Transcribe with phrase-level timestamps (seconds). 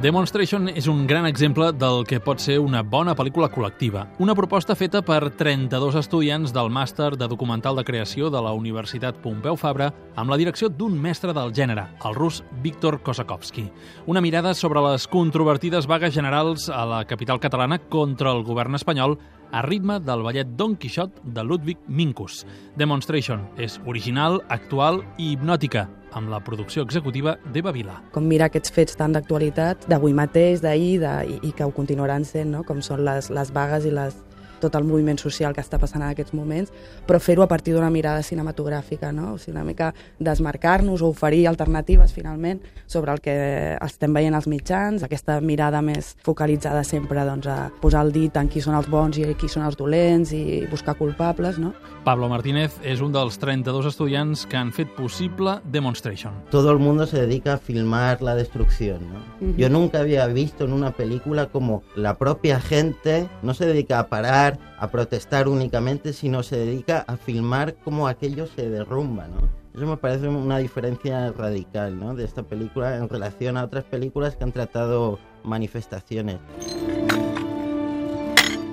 [0.00, 4.06] Demonstration és un gran exemple del que pot ser una bona pel·lícula col·lectiva.
[4.24, 9.18] Una proposta feta per 32 estudiants del màster de documental de creació de la Universitat
[9.20, 13.66] Pompeu Fabra amb la direcció d'un mestre del gènere, el rus Víctor Kosakovsky.
[14.06, 19.18] Una mirada sobre les controvertides vagues generals a la capital catalana contra el govern espanyol
[19.52, 22.46] a ritme del ballet Don Quixot de Ludwig Minkus.
[22.80, 27.98] Demonstration és original, actual i hipnòtica, amb la producció executiva d'Eva Vila.
[28.14, 32.50] Com mirar aquests fets tan d'actualitat, d'avui mateix, d'ahir, i, i que ho continuaran sent,
[32.54, 32.64] no?
[32.66, 34.16] com són les, les vagues i les,
[34.60, 36.72] tot el moviment social que està passant en aquests moments,
[37.06, 39.34] però fer-ho a partir d'una mirada cinematogràfica, no?
[39.34, 43.34] o sigui, una mica desmarcar-nos o oferir alternatives, finalment, sobre el que
[43.80, 48.48] estem veient als mitjans, aquesta mirada més focalitzada sempre doncs, a posar el dit en
[48.50, 51.58] qui són els bons i qui són els dolents i buscar culpables.
[51.58, 51.72] No?
[52.04, 56.34] Pablo Martínez és un dels 32 estudiants que han fet possible Demonstration.
[56.50, 59.00] Todo el mundo se dedica a filmar la destrucción.
[59.12, 59.18] ¿no?
[59.40, 59.56] Uh -huh.
[59.56, 64.08] Yo nunca había visto en una película como la propia gente no se dedica a
[64.08, 69.60] parar a protestar únicamente, sino se dedica a filmar cómo aquello se derrumba, ¿no?
[69.74, 72.14] Eso me parece una diferencia radical ¿no?
[72.14, 76.38] de esta película en relación a otras películas que han tratado manifestaciones.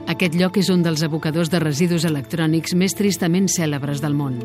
[0.07, 4.39] Aquest lloc és un dels abocadors de residus electrònics més tristament cèlebres del món.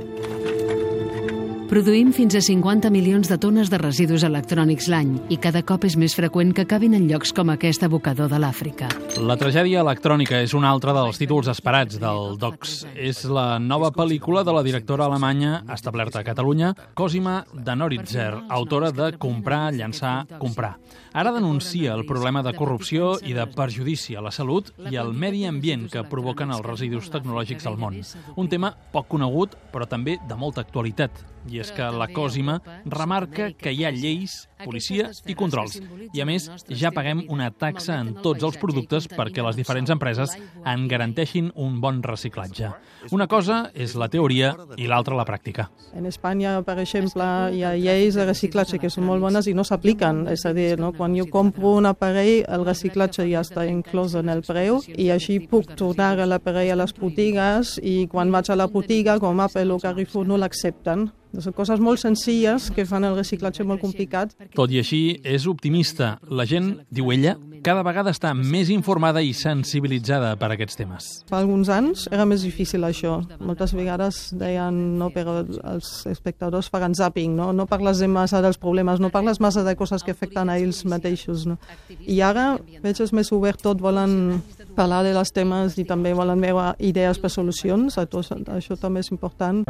[1.73, 5.95] Produïm fins a 50 milions de tones de residus electrònics l'any i cada cop és
[5.97, 8.91] més freqüent que acabin en llocs com aquest abocador de l'Àfrica.
[9.17, 12.75] La tragèdia electrònica és un altre dels títols esperats del DOCS.
[12.93, 19.15] És la nova pel·lícula de la directora alemanya establerta a Catalunya, Cosima Danoritzer, autora de
[19.17, 20.75] Comprar, llançar, comprar.
[21.17, 25.47] Ara denuncia el problema de corrupció i de perjudici a la salut i al medi
[25.49, 27.97] ambient que provoquen els residus tecnològics al món.
[28.37, 33.51] Un tema poc conegut, però també de molta actualitat i és que la Cosima remarca
[33.57, 35.79] que hi ha lleis, policia i controls.
[36.13, 40.35] I a més, ja paguem una taxa en tots els productes perquè les diferents empreses
[40.67, 42.73] en garanteixin un bon reciclatge.
[43.11, 45.69] Una cosa és la teoria i l'altra la pràctica.
[45.95, 49.65] En Espanya, per exemple, hi ha lleis de reciclatge que són molt bones i no
[49.67, 50.27] s'apliquen.
[50.33, 50.93] És a dir, no?
[50.97, 55.41] quan jo compro un aparell, el reciclatge ja està inclòs en el preu i així
[55.51, 59.81] puc tornar l'aparell a les botigues i quan vaig a la botiga, com Apple o
[59.83, 61.11] Carrefour, no l'accepten.
[61.41, 64.35] Són coses molt senzilles que fan el reciclatge molt complicat.
[64.57, 66.19] Tot i així, és optimista.
[66.29, 71.09] La gent, diu ella, cada vegada està més informada i sensibilitzada per aquests temes.
[71.31, 73.21] Fa alguns anys era més difícil això.
[73.41, 77.53] Moltes vegades deien, no, però els espectadors fan zapping, no?
[77.55, 81.47] no parles massa dels problemes, no parles massa de coses que afecten a ells mateixos.
[81.47, 81.59] No?
[82.03, 84.43] I ara veig és més obert tot, volen
[84.77, 87.97] parlar de les temes i també volen veure idees per solucions.
[88.03, 89.63] Això també és important.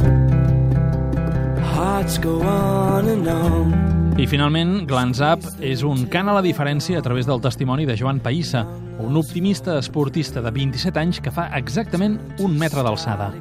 [4.22, 7.96] I finalment, Glance Up és un cant a la diferència a través del testimoni de
[7.98, 8.60] Joan Païssa,
[9.02, 13.32] un optimista esportista de 27 anys que fa exactament un metre d'alçada.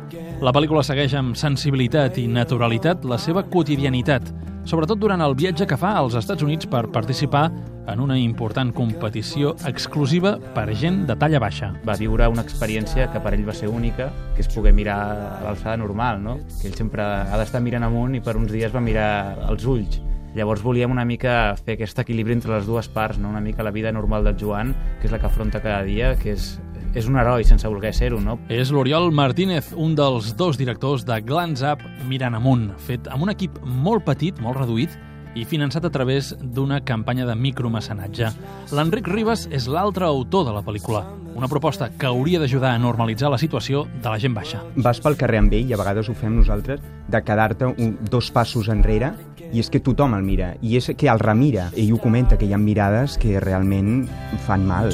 [0.42, 4.32] La pel·lícula segueix amb sensibilitat i naturalitat la seva quotidianitat,
[4.66, 7.52] sobretot durant el viatge que fa als Estats Units per participar
[7.88, 11.72] en una important competició exclusiva per gent de talla baixa.
[11.88, 15.44] Va viure una experiència que per ell va ser única, que és poder mirar a
[15.46, 16.38] l'alçada normal, no?
[16.60, 19.12] que ell sempre ha d'estar mirant amunt i per uns dies va mirar
[19.50, 20.02] als ulls.
[20.36, 23.30] Llavors volíem una mica fer aquest equilibri entre les dues parts, no?
[23.30, 26.38] una mica la vida normal del Joan, que és la que afronta cada dia, que
[26.38, 26.54] és
[26.92, 28.34] és un heroi sense voler ser-ho, no?
[28.52, 33.32] És l'Oriol Martínez, un dels dos directors de Glance Up Mirant Amunt, fet amb un
[33.32, 34.98] equip molt petit, molt reduït,
[35.36, 38.32] i finançat a través d'una campanya de micromecenatge.
[38.76, 41.06] L'Enric Ribas és l'altre autor de la pel·lícula,
[41.36, 44.62] una proposta que hauria d'ajudar a normalitzar la situació de la gent baixa.
[44.76, 47.72] Vas pel carrer amb ell, i a vegades ho fem nosaltres, de quedar-te
[48.10, 49.14] dos passos enrere
[49.52, 51.70] i és que tothom el mira, i és que el remira.
[51.76, 54.08] Ell ho comenta, que hi ha mirades que realment
[54.48, 54.92] fan mal.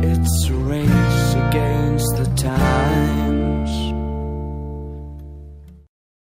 [0.00, 3.27] It's a race against the time